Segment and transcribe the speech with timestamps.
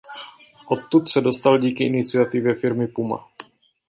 [0.67, 3.27] Odtud se dostal díky iniciativě firmy Puma.